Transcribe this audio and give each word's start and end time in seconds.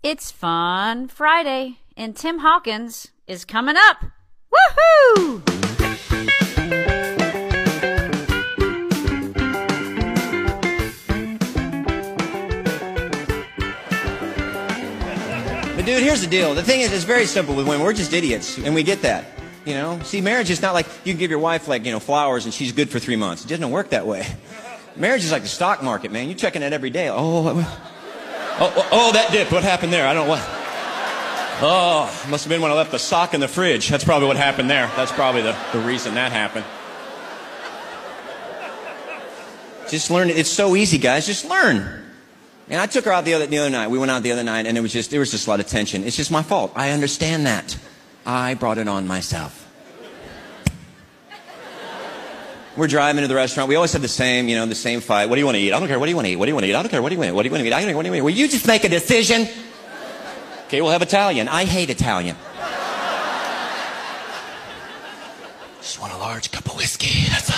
It's 0.00 0.30
Fun 0.30 1.08
Friday, 1.08 1.80
and 1.96 2.14
Tim 2.14 2.38
Hawkins 2.38 3.08
is 3.26 3.44
coming 3.44 3.74
up. 3.76 3.96
Woohoo! 4.54 5.44
But 15.74 15.84
dude, 15.84 16.04
here's 16.04 16.20
the 16.20 16.28
deal. 16.30 16.54
The 16.54 16.62
thing 16.62 16.82
is, 16.82 16.92
it's 16.92 17.02
very 17.02 17.26
simple 17.26 17.56
with 17.56 17.66
women. 17.66 17.84
We're 17.84 17.92
just 17.92 18.12
idiots, 18.12 18.56
and 18.58 18.76
we 18.76 18.84
get 18.84 19.02
that. 19.02 19.24
You 19.64 19.74
know, 19.74 19.98
see, 20.04 20.20
marriage 20.20 20.48
is 20.50 20.62
not 20.62 20.74
like 20.74 20.86
you 21.02 21.12
can 21.12 21.18
give 21.18 21.30
your 21.30 21.40
wife 21.40 21.66
like 21.66 21.84
you 21.84 21.90
know 21.90 21.98
flowers 21.98 22.44
and 22.44 22.54
she's 22.54 22.70
good 22.70 22.88
for 22.88 23.00
three 23.00 23.16
months. 23.16 23.44
It 23.44 23.48
doesn't 23.48 23.68
work 23.72 23.90
that 23.90 24.06
way. 24.06 24.24
Marriage 24.94 25.24
is 25.24 25.32
like 25.32 25.42
the 25.42 25.48
stock 25.48 25.82
market, 25.82 26.12
man. 26.12 26.28
You're 26.28 26.38
checking 26.38 26.62
it 26.62 26.72
every 26.72 26.90
day. 26.90 27.08
Oh, 27.10 27.66
oh, 28.60 28.72
oh, 28.76 28.88
oh, 28.92 29.12
that 29.12 29.32
dip. 29.32 29.50
What 29.50 29.62
happened 29.62 29.92
there? 29.92 30.06
I 30.06 30.14
don't 30.14 30.26
know 30.26 30.30
what. 30.30 30.42
Oh, 31.60 32.26
must 32.30 32.44
have 32.44 32.50
been 32.50 32.60
when 32.60 32.70
I 32.70 32.74
left 32.74 32.92
the 32.92 32.98
sock 32.98 33.34
in 33.34 33.40
the 33.40 33.48
fridge. 33.48 33.88
That's 33.88 34.04
probably 34.04 34.28
what 34.28 34.36
happened 34.36 34.70
there. 34.70 34.90
That's 34.94 35.10
probably 35.10 35.42
the, 35.42 35.56
the 35.72 35.80
reason 35.80 36.14
that 36.14 36.30
happened. 36.30 36.64
Just 39.90 40.10
learn 40.10 40.30
it. 40.30 40.36
It's 40.36 40.50
so 40.50 40.76
easy, 40.76 40.98
guys. 40.98 41.26
Just 41.26 41.44
learn. 41.44 42.04
And 42.68 42.80
I 42.80 42.86
took 42.86 43.06
her 43.06 43.12
out 43.12 43.24
the 43.24 43.34
other, 43.34 43.46
the 43.46 43.58
other 43.58 43.70
night. 43.70 43.88
We 43.88 43.98
went 43.98 44.10
out 44.10 44.22
the 44.22 44.32
other 44.32 44.44
night, 44.44 44.66
and 44.66 44.76
it 44.76 44.82
was 44.82 44.92
just 44.92 45.10
there 45.10 45.20
was 45.20 45.30
just 45.30 45.46
a 45.46 45.50
lot 45.50 45.58
of 45.58 45.66
tension. 45.66 46.04
It's 46.04 46.16
just 46.16 46.30
my 46.30 46.42
fault. 46.42 46.72
I 46.76 46.90
understand 46.90 47.46
that. 47.46 47.76
I 48.26 48.54
brought 48.54 48.78
it 48.78 48.88
on 48.88 49.06
myself. 49.06 49.57
We're 52.78 52.86
driving 52.86 53.22
to 53.22 53.28
the 53.28 53.34
restaurant. 53.34 53.68
We 53.68 53.74
always 53.74 53.92
have 53.94 54.02
the 54.02 54.06
same, 54.06 54.46
you 54.46 54.54
know, 54.54 54.64
the 54.64 54.74
same 54.76 55.00
fight. 55.00 55.28
What 55.28 55.34
do 55.34 55.40
you 55.40 55.46
want 55.46 55.56
to 55.56 55.60
eat? 55.60 55.72
I 55.72 55.80
don't 55.80 55.88
care. 55.88 55.98
What 55.98 56.06
do 56.06 56.10
you 56.10 56.16
want 56.16 56.26
to 56.26 56.32
eat? 56.32 56.36
What 56.36 56.46
do 56.46 56.50
you 56.50 56.54
want 56.54 56.64
to 56.64 56.70
eat? 56.70 56.76
I 56.76 56.82
don't 56.82 56.88
care. 56.88 57.02
What 57.02 57.08
do 57.08 57.16
you 57.16 57.18
want 57.18 57.26
to 57.26 57.32
eat? 57.32 57.34
What 57.34 57.42
do 57.42 57.48
you 57.48 57.52
want 57.52 57.62
to 57.62 57.66
eat? 57.66 57.72
I 57.72 57.80
don't 57.80 57.88
care. 57.88 57.96
What 57.96 58.02
do 58.04 58.06
you 58.06 58.12
want 58.12 58.22
to 58.22 58.30
eat? 58.30 58.34
Will 58.36 58.38
you 58.38 58.48
just 58.48 58.68
make 58.68 58.84
a 58.84 58.88
decision? 58.88 59.48
Okay, 60.66 60.80
we'll 60.80 60.92
have 60.92 61.02
Italian. 61.02 61.48
I 61.48 61.64
hate 61.64 61.90
Italian. 61.90 62.36
Just 65.80 66.00
want 66.00 66.12
a 66.12 66.18
large 66.18 66.52
cup 66.52 66.66
of 66.66 66.76
whiskey. 66.76 67.28
That's 67.30 67.50
all. 67.50 67.56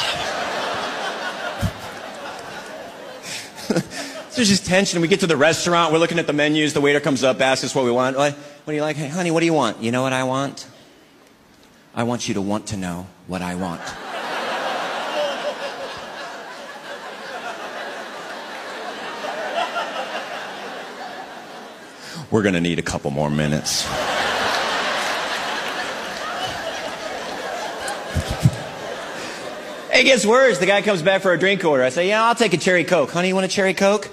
There's 4.37 4.49
just 4.49 4.65
tension. 4.65 5.03
We 5.03 5.09
get 5.09 5.21
to 5.21 5.27
the 5.27 5.37
restaurant. 5.37 5.93
We're 5.93 5.99
looking 5.99 6.19
at 6.19 6.27
the 6.27 6.33
menus. 6.33 6.73
The 6.73 6.81
waiter 6.81 7.01
comes 7.01 7.23
up, 7.25 7.43
asks 7.43 7.63
us 7.65 7.75
what 7.75 7.85
we 7.85 7.91
want. 7.91 8.17
What, 8.17 8.33
what 8.33 8.73
do 8.73 8.75
you 8.75 8.81
like? 8.81 8.97
Hey, 8.97 9.09
honey, 9.09 9.31
what 9.31 9.41
do 9.41 9.47
you 9.47 9.53
want? 9.53 9.83
You 9.83 9.93
know 9.93 10.01
what 10.01 10.15
I 10.15 10.25
want? 10.25 10.67
I 11.95 12.05
want 12.05 12.27
you 12.27 12.33
to 12.35 12.41
want 12.41 12.69
to 12.69 12.79
know 12.79 13.07
what 13.27 13.43
I 13.43 13.55
want. 13.57 13.83
We're 22.31 22.43
going 22.43 22.55
to 22.55 22.61
need 22.61 22.79
a 22.79 22.83
couple 22.83 23.11
more 23.11 23.31
minutes. 23.31 23.87
It 29.93 30.05
gets 30.05 30.25
worse. 30.25 30.59
The 30.59 30.67
guy 30.67 30.81
comes 30.81 31.03
back 31.03 31.21
for 31.21 31.33
a 31.33 31.39
drink 31.39 31.65
order. 31.65 31.83
I 31.83 31.91
say, 31.91 32.09
Yeah, 32.09 32.25
I'll 32.25 32.35
take 32.35 32.55
a 32.55 32.57
cherry 32.57 32.85
Coke. 32.85 33.11
Honey, 33.11 33.29
you 33.29 33.35
want 33.35 33.45
a 33.45 33.51
cherry 33.51 33.75
Coke? 33.75 34.09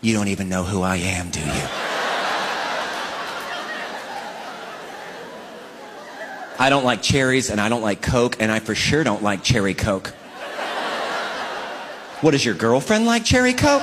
You 0.00 0.14
don't 0.14 0.28
even 0.28 0.48
know 0.48 0.62
who 0.62 0.82
I 0.82 0.96
am, 0.96 1.30
do 1.30 1.40
you? 1.40 1.46
I 6.58 6.68
don't 6.68 6.84
like 6.84 7.02
cherries 7.02 7.50
and 7.50 7.60
I 7.60 7.68
don't 7.68 7.82
like 7.82 8.02
Coke 8.02 8.36
and 8.40 8.52
I 8.52 8.60
for 8.60 8.74
sure 8.74 9.02
don't 9.02 9.22
like 9.22 9.42
cherry 9.42 9.74
Coke. 9.74 10.08
What 12.20 12.30
does 12.30 12.44
your 12.44 12.54
girlfriend 12.54 13.06
like 13.06 13.24
cherry 13.24 13.54
Coke? 13.54 13.82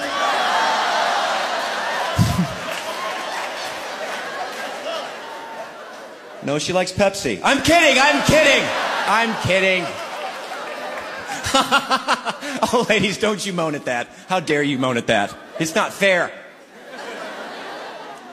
No, 6.44 6.58
she 6.60 6.74
likes 6.74 6.92
Pepsi. 6.92 7.42
I'm 7.44 7.62
kidding, 7.62 8.02
I'm 8.02 8.26
kidding. 8.26 8.64
I'm 9.08 9.42
kidding. 9.44 9.86
oh, 12.72 12.86
ladies, 12.88 13.18
don't 13.18 13.44
you 13.46 13.54
moan 13.54 13.76
at 13.76 13.86
that. 13.86 14.08
How 14.28 14.40
dare 14.40 14.64
you 14.64 14.78
moan 14.78 14.98
at 14.98 15.08
that? 15.08 15.36
It's 15.60 15.76
not 15.76 15.92
fair. 15.92 16.32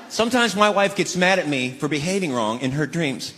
Sometimes 0.08 0.54
my 0.54 0.70
wife 0.70 0.94
gets 0.97 1.16
mad 1.16 1.38
at 1.38 1.48
me 1.48 1.70
for 1.72 1.88
behaving 1.88 2.32
wrong 2.32 2.60
in 2.60 2.72
her 2.72 2.86
dreams. 2.86 3.34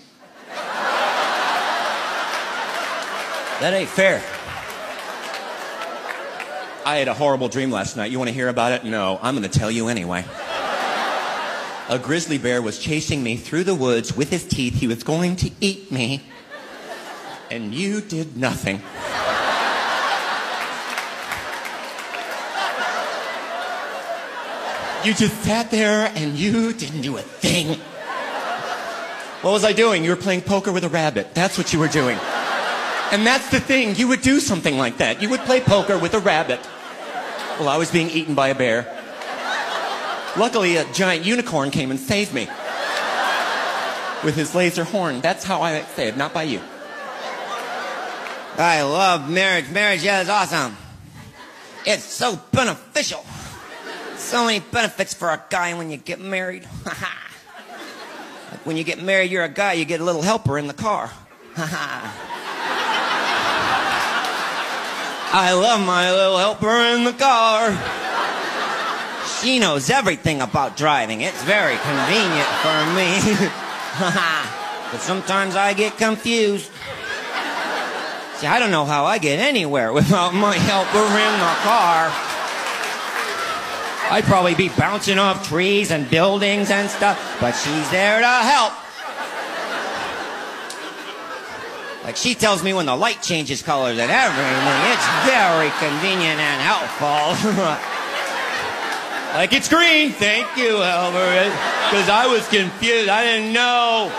That 3.60 3.75
ain't 3.75 3.88
fair. 3.88 4.22
I 6.87 6.97
had 6.97 7.09
a 7.09 7.15
horrible 7.15 7.48
dream 7.48 7.71
last 7.71 7.97
night. 7.97 8.10
You 8.12 8.19
want 8.19 8.28
to 8.28 8.34
hear 8.34 8.48
about 8.48 8.72
it? 8.72 8.84
No, 8.84 9.19
I'm 9.21 9.37
going 9.37 9.48
to 9.48 9.59
tell 9.59 9.71
you 9.71 9.88
anyway. 9.88 10.25
A 11.91 11.99
grizzly 11.99 12.37
bear 12.37 12.60
was 12.60 12.78
chasing 12.78 13.22
me 13.22 13.37
through 13.37 13.65
the 13.65 13.75
woods 13.75 14.15
with 14.15 14.28
his 14.28 14.44
teeth. 14.44 14.75
He 14.75 14.87
was 14.87 15.03
going 15.03 15.37
to 15.37 15.50
eat 15.60 15.91
me. 15.91 16.22
And 17.50 17.75
you 17.75 18.03
did 18.03 18.37
nothing. 18.37 18.82
You 25.03 25.15
just 25.15 25.43
sat 25.43 25.71
there 25.71 26.12
and 26.15 26.34
you 26.34 26.75
didn't 26.75 27.00
do 27.00 27.16
a 27.16 27.22
thing. 27.22 27.78
What 29.41 29.53
was 29.53 29.65
I 29.65 29.72
doing? 29.72 30.04
You 30.04 30.10
were 30.10 30.16
playing 30.16 30.43
poker 30.43 30.72
with 30.72 30.84
a 30.84 30.91
rabbit. 30.91 31.34
That's 31.34 31.56
what 31.56 31.72
you 31.72 31.78
were 31.78 31.88
doing. 31.88 32.19
And 33.12 33.27
that's 33.27 33.48
the 33.50 33.60
thing. 33.60 33.94
You 33.97 34.09
would 34.09 34.21
do 34.21 34.41
something 34.41 34.77
like 34.77 34.98
that. 34.98 35.22
You 35.22 35.31
would 35.31 35.41
play 35.41 35.60
poker 35.60 35.97
with 35.97 36.12
a 36.12 36.19
rabbit. 36.19 36.60
Well, 37.59 37.69
I 37.69 37.78
was 37.78 37.91
being 37.91 38.10
eaten 38.10 38.34
by 38.34 38.48
a 38.48 38.54
bear. 38.54 38.97
Luckily, 40.37 40.77
a 40.77 40.84
giant 40.93 41.25
unicorn 41.25 41.71
came 41.71 41.91
and 41.91 41.99
saved 41.99 42.34
me 42.34 42.49
with 44.25 44.34
his 44.37 44.55
laser 44.55 44.84
horn. 44.84 45.21
That's 45.21 45.44
how 45.44 45.62
I 45.62 45.83
saved, 45.83 46.16
not 46.16 46.33
by 46.34 46.44
you. 46.44 46.61
I 48.56 48.83
love 48.83 49.31
marriage. 49.31 49.71
Marriage 49.71 50.03
yeah, 50.03 50.22
is 50.22 50.28
awesome. 50.28 50.77
It's 51.87 52.03
so 52.05 52.41
beneficial. 52.53 53.25
So 54.16 54.44
many 54.44 54.61
benefits 54.61 55.15
for 55.15 55.28
a 55.28 55.43
guy 55.49 55.75
when 55.75 55.91
you 55.91 55.97
get 55.97 56.21
married. 56.21 56.66
like 56.84 58.66
when 58.66 58.77
you 58.77 58.84
get 58.84 59.00
married, 59.00 59.31
you're 59.31 59.45
a 59.45 59.49
guy, 59.49 59.75
you 59.75 59.84
get 59.84 60.00
a 60.00 60.05
little 60.05 60.22
helper 60.22 60.59
in 60.59 60.66
the 60.66 60.75
car. 60.75 61.10
I 65.31 65.53
love 65.53 65.87
my 65.87 66.10
little 66.10 66.39
helper 66.39 66.81
in 66.97 67.05
the 67.05 67.12
car. 67.12 68.07
She 69.41 69.60
knows 69.60 69.88
everything 69.88 70.41
about 70.41 70.76
driving. 70.76 71.21
It's 71.21 71.43
very 71.44 71.76
convenient 71.76 72.49
for 72.59 72.78
me. 72.94 73.38
but 74.91 75.00
sometimes 75.00 75.54
I 75.54 75.75
get 75.75 75.97
confused. 75.97 76.69
See, 78.37 78.47
I 78.48 78.59
don't 78.59 78.72
know 78.72 78.84
how 78.84 79.04
I 79.04 79.19
get 79.19 79.38
anywhere 79.38 79.93
without 79.93 80.34
my 80.34 80.56
helper 80.56 80.98
in 80.98 81.34
the 81.38 81.54
car. 81.62 82.10
I'd 84.10 84.25
probably 84.25 84.54
be 84.56 84.71
bouncing 84.71 85.19
off 85.19 85.48
trees 85.48 85.93
and 85.93 86.10
buildings 86.10 86.71
and 86.71 86.91
stuff, 86.91 87.37
but 87.41 87.53
she's 87.53 87.91
there 87.91 88.21
to 88.21 88.27
help. 88.27 88.72
Like 92.03 92.16
she 92.16 92.34
tells 92.34 92.65
me 92.65 92.72
when 92.72 92.87
the 92.87 92.97
light 92.97 93.22
changes 93.22 93.62
colors 93.62 93.98
and 93.98 94.10
everything. 94.10 94.81
It's 94.91 95.06
very 95.27 95.71
convenient 95.78 96.41
and 96.41 96.60
helpful. 96.62 97.94
like 99.34 99.53
it's 99.53 99.69
green. 99.69 100.11
Thank 100.11 100.56
you, 100.56 100.83
Albert. 100.83 101.53
Because 101.91 102.09
I 102.09 102.27
was 102.27 102.47
confused. 102.49 103.09
I 103.09 103.25
didn't 103.25 103.53
know. 103.53 104.11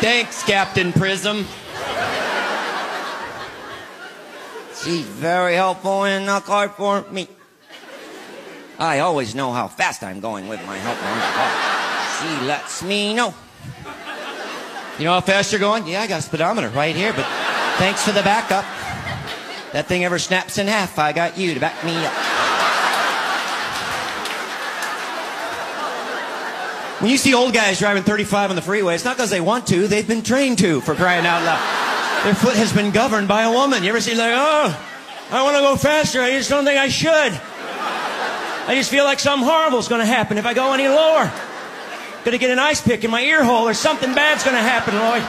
Thanks, 0.00 0.42
Captain 0.44 0.92
Prism. 0.92 1.46
She's 4.84 5.04
very 5.04 5.54
helpful 5.54 6.04
in 6.04 6.26
the 6.26 6.40
car 6.40 6.68
for 6.68 7.02
me. 7.10 7.28
I 8.78 9.00
always 9.00 9.34
know 9.34 9.52
how 9.52 9.68
fast 9.68 10.02
I'm 10.02 10.20
going 10.20 10.48
with 10.48 10.64
my 10.66 10.76
helper 10.76 11.06
in 11.08 11.18
the 11.18 11.32
car. 11.34 12.40
She 12.40 12.46
lets 12.46 12.82
me 12.82 13.14
know. 13.14 13.34
You 14.98 15.06
know 15.06 15.12
how 15.12 15.22
fast 15.22 15.50
you're 15.50 15.60
going? 15.60 15.86
Yeah, 15.86 16.02
I 16.02 16.06
got 16.06 16.20
a 16.20 16.22
speedometer 16.22 16.68
right 16.68 16.94
here, 16.94 17.12
but 17.12 17.24
thanks 17.78 18.04
for 18.04 18.12
the 18.12 18.22
backup. 18.22 18.64
That 19.72 19.86
thing 19.86 20.04
ever 20.04 20.18
snaps 20.18 20.58
in 20.58 20.66
half, 20.66 20.98
I 20.98 21.12
got 21.12 21.36
you 21.36 21.54
to 21.54 21.60
back 21.60 21.84
me 21.84 21.94
up. 21.96 22.12
When 27.02 27.10
you 27.10 27.18
see 27.18 27.34
old 27.34 27.52
guys 27.52 27.78
driving 27.78 28.02
35 28.04 28.50
on 28.50 28.56
the 28.56 28.62
freeway, 28.62 28.94
it's 28.94 29.04
not 29.04 29.16
because 29.16 29.30
they 29.30 29.40
want 29.40 29.66
to, 29.68 29.86
they've 29.86 30.06
been 30.06 30.22
trained 30.22 30.58
to, 30.58 30.80
for 30.80 30.94
crying 30.94 31.26
out 31.26 31.44
loud. 31.44 32.24
Their 32.24 32.34
foot 32.34 32.56
has 32.56 32.72
been 32.72 32.90
governed 32.90 33.28
by 33.28 33.42
a 33.42 33.52
woman. 33.52 33.82
You 33.82 33.90
ever 33.90 34.00
see 34.00 34.14
like, 34.14 34.32
oh, 34.34 34.88
I 35.30 35.42
want 35.42 35.56
to 35.56 35.60
go 35.60 35.76
faster, 35.76 36.22
I 36.22 36.30
just 36.30 36.48
don't 36.48 36.64
think 36.64 36.78
I 36.78 36.88
should. 36.88 37.40
I 38.68 38.74
just 38.74 38.90
feel 38.90 39.04
like 39.04 39.18
something 39.18 39.46
horrible 39.46 39.78
is 39.78 39.88
going 39.88 40.00
to 40.00 40.06
happen 40.06 40.38
if 40.38 40.46
I 40.46 40.54
go 40.54 40.72
any 40.72 40.88
lower. 40.88 41.30
Gonna 42.26 42.38
get 42.38 42.50
an 42.50 42.58
ice 42.58 42.80
pick 42.80 43.04
in 43.04 43.10
my 43.12 43.22
ear 43.22 43.44
hole 43.44 43.68
or 43.68 43.72
something 43.72 44.12
bad's 44.12 44.42
gonna 44.42 44.58
happen, 44.58 44.96
Lloyd. 44.98 45.22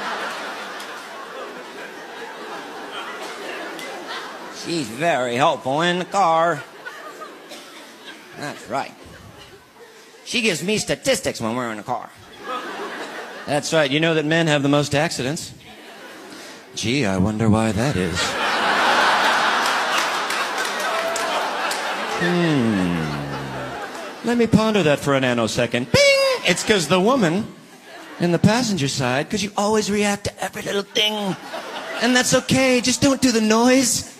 She's 4.67 4.89
very 4.89 5.35
helpful 5.35 5.79
in 5.79 5.97
the 5.97 6.03
car. 6.03 6.61
That's 8.37 8.69
right. 8.69 8.93
She 10.25 10.41
gives 10.41 10.61
me 10.61 10.77
statistics 10.77 11.39
when 11.39 11.55
we're 11.55 11.71
in 11.71 11.77
the 11.77 11.83
car. 11.83 12.09
That's 13.45 13.71
right. 13.71 13.89
You 13.89 14.01
know 14.01 14.13
that 14.15 14.25
men 14.25 14.47
have 14.47 14.63
the 14.63 14.69
most 14.69 14.93
accidents. 14.93 15.53
Gee, 16.75 17.05
I 17.05 17.15
wonder 17.17 17.49
why 17.49 17.71
that 17.71 17.95
is. 17.95 18.19
Hmm. 22.19 23.07
Let 24.27 24.37
me 24.37 24.47
ponder 24.47 24.83
that 24.83 24.99
for 24.99 25.15
a 25.15 25.21
nanosecond. 25.21 25.89
Bing! 25.93 26.43
It's 26.43 26.63
because 26.63 26.89
the 26.89 26.99
woman 26.99 27.47
in 28.19 28.33
the 28.33 28.39
passenger 28.39 28.89
side, 28.89 29.27
because 29.27 29.41
you 29.41 29.53
always 29.55 29.89
react 29.89 30.25
to 30.25 30.43
every 30.43 30.63
little 30.63 30.83
thing. 30.83 31.37
And 32.01 32.13
that's 32.13 32.33
okay. 32.33 32.81
Just 32.81 33.01
don't 33.01 33.21
do 33.21 33.31
the 33.31 33.39
noise. 33.39 34.16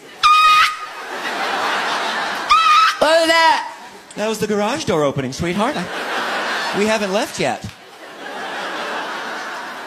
What 3.08 3.22
was 3.22 3.30
that? 3.30 3.74
That 4.18 4.28
was 4.28 4.40
the 4.40 4.48
garage 4.48 4.84
door 4.84 5.06
opening, 5.06 5.32
sweetheart. 5.32 5.76
I- 5.78 6.76
we 6.78 6.88
haven't 6.88 7.14
left 7.14 7.40
yet. 7.40 7.66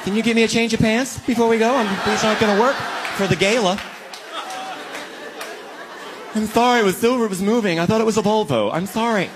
Can 0.05 0.17
you 0.17 0.23
give 0.23 0.35
me 0.35 0.45
a 0.45 0.49
change 0.49 0.73
of 0.73 0.81
pants 0.81 1.19
before 1.27 1.47
we 1.47 1.59
go? 1.59 1.77
I'm, 1.77 1.87
these 2.09 2.25
aren't 2.25 2.41
going 2.41 2.57
to 2.57 2.59
work 2.63 2.77
for 3.19 3.27
the 3.27 3.37
gala. 3.37 3.79
I'm 6.35 6.47
sorry, 6.47 6.81
it 6.81 6.85
was 6.85 6.97
silver, 6.97 7.27
it 7.27 7.29
was 7.29 7.43
moving. 7.43 7.79
I 7.79 7.85
thought 7.85 8.01
it 8.01 8.07
was 8.07 8.17
a 8.17 8.23
Volvo. 8.23 8.73
I'm 8.73 8.87
sorry. 8.87 9.29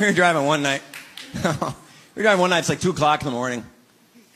We 0.00 0.06
were 0.06 0.12
driving 0.12 0.46
one 0.46 0.62
night. 0.62 0.80
we 1.34 1.42
were 2.16 2.22
driving 2.22 2.40
one 2.40 2.48
night, 2.48 2.60
it's 2.60 2.70
like 2.70 2.80
2 2.80 2.88
o'clock 2.88 3.20
in 3.20 3.26
the 3.26 3.32
morning. 3.32 3.66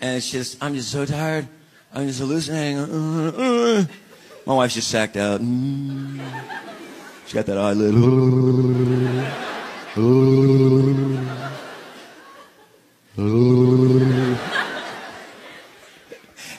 And 0.02 0.18
it's 0.18 0.30
just, 0.30 0.62
I'm 0.62 0.74
just 0.74 0.92
so 0.92 1.06
tired. 1.06 1.48
I'm 1.94 2.06
just 2.06 2.18
hallucinating. 2.18 2.80
Uh, 2.80 3.32
uh. 3.38 3.84
My 4.44 4.56
wife's 4.56 4.74
just 4.74 4.88
sacked 4.88 5.16
out. 5.16 5.40
Mm. 5.40 6.53
She 7.26 7.34
got 7.34 7.46
that 7.46 7.56
eyelid. 7.56 7.94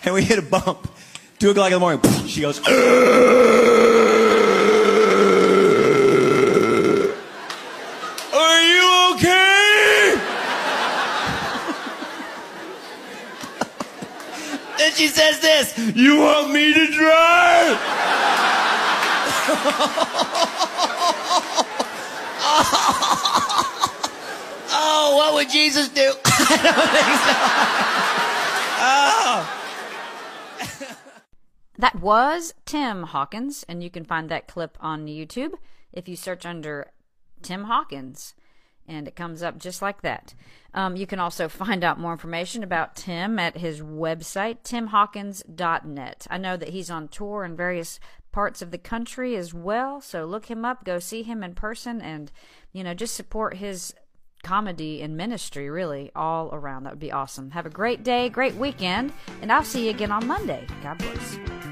and 0.04 0.14
we 0.14 0.24
hit 0.24 0.40
a 0.40 0.42
bump. 0.42 0.90
Two 1.38 1.52
o'clock 1.52 1.68
in 1.68 1.74
the 1.74 1.80
morning. 1.80 2.02
She 2.28 2.42
goes. 2.42 2.60
Are 2.60 2.64
you 8.62 9.14
okay? 9.14 10.16
then 14.78 14.92
she 14.94 15.08
says 15.08 15.40
this. 15.42 15.78
You 15.96 16.20
want 16.20 16.52
me 16.52 16.74
to 16.74 16.88
drive? 16.88 17.78
oh, 24.78 25.16
what 25.18 25.25
would 25.36 25.50
Jesus 25.50 25.90
do? 25.90 26.14
That 31.78 32.00
was 32.00 32.54
Tim 32.66 33.04
Hawkins, 33.04 33.66
and 33.68 33.84
you 33.84 33.90
can 33.90 34.06
find 34.06 34.30
that 34.30 34.48
clip 34.48 34.78
on 34.80 35.08
YouTube 35.08 35.54
if 35.92 36.08
you 36.08 36.16
search 36.16 36.46
under 36.46 36.92
Tim 37.42 37.66
Hawkins, 37.66 38.34
and 38.88 39.08
it 39.08 39.16
comes 39.16 39.44
up 39.44 39.58
just 39.58 39.82
like 39.82 40.02
that. 40.02 40.34
Um, 40.74 40.96
you 40.96 41.06
can 41.06 41.20
also 41.20 41.50
find 41.50 41.84
out 41.84 42.00
more 42.00 42.14
information 42.14 42.64
about 42.64 42.96
Tim 42.96 43.38
at 43.40 43.58
his 43.58 43.82
website, 43.82 44.60
timhawkins.net. 44.64 46.28
I 46.30 46.38
know 46.38 46.56
that 46.56 46.70
he's 46.70 46.90
on 46.90 47.08
tour 47.10 47.44
in 47.44 47.58
various 47.58 48.00
parts 48.32 48.62
of 48.62 48.72
the 48.72 48.78
country 48.78 49.36
as 49.36 49.54
well, 49.54 50.00
so 50.00 50.26
look 50.26 50.46
him 50.46 50.64
up, 50.64 50.86
go 50.86 51.00
see 51.00 51.24
him 51.24 51.44
in 51.44 51.56
person, 51.56 52.02
and 52.02 52.32
you 52.72 52.84
know 52.84 52.94
just 52.94 53.16
support 53.16 53.58
his 53.58 53.94
comedy 54.46 55.02
and 55.02 55.18
ministry 55.18 55.70
really 55.70 56.12
all 56.16 56.50
around. 56.54 56.84
That 56.84 56.94
would 56.94 57.00
be 57.00 57.12
awesome. 57.12 57.52
Have 57.52 57.66
a 57.66 57.70
great 57.70 58.04
day, 58.04 58.30
great 58.30 58.56
weekend, 58.56 59.12
and 59.42 59.52
I'll 59.52 59.64
see 59.64 59.86
you 59.86 59.90
again 59.90 60.12
on 60.12 60.28
Monday. 60.28 60.68
God 60.84 61.00
bless. 61.00 61.65